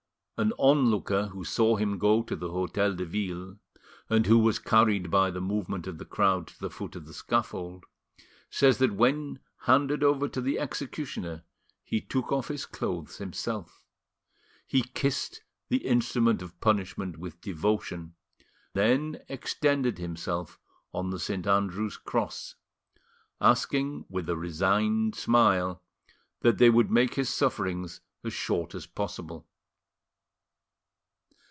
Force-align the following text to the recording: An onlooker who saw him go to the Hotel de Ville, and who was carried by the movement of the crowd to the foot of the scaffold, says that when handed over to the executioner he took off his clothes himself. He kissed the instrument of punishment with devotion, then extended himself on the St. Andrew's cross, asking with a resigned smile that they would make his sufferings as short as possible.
An 0.37 0.53
onlooker 0.57 1.27
who 1.27 1.43
saw 1.43 1.75
him 1.75 1.99
go 1.99 2.23
to 2.23 2.35
the 2.35 2.49
Hotel 2.49 2.95
de 2.95 3.05
Ville, 3.05 3.59
and 4.09 4.25
who 4.25 4.39
was 4.39 4.57
carried 4.57 5.11
by 5.11 5.29
the 5.29 5.39
movement 5.39 5.85
of 5.85 5.99
the 5.99 6.03
crowd 6.05 6.47
to 6.47 6.59
the 6.59 6.71
foot 6.71 6.95
of 6.95 7.05
the 7.05 7.13
scaffold, 7.13 7.85
says 8.49 8.79
that 8.79 8.95
when 8.95 9.37
handed 9.65 10.01
over 10.03 10.27
to 10.27 10.41
the 10.41 10.57
executioner 10.57 11.43
he 11.83 12.01
took 12.01 12.31
off 12.31 12.47
his 12.47 12.65
clothes 12.65 13.17
himself. 13.19 13.85
He 14.65 14.81
kissed 14.81 15.43
the 15.69 15.85
instrument 15.85 16.41
of 16.41 16.59
punishment 16.59 17.17
with 17.17 17.39
devotion, 17.39 18.15
then 18.73 19.19
extended 19.29 19.99
himself 19.99 20.57
on 20.91 21.11
the 21.11 21.19
St. 21.19 21.45
Andrew's 21.45 21.97
cross, 21.97 22.55
asking 23.39 24.05
with 24.09 24.27
a 24.27 24.35
resigned 24.35 25.13
smile 25.13 25.83
that 26.39 26.57
they 26.57 26.71
would 26.71 26.89
make 26.89 27.13
his 27.13 27.29
sufferings 27.29 28.01
as 28.23 28.33
short 28.33 28.73
as 28.73 28.87
possible. 28.87 29.45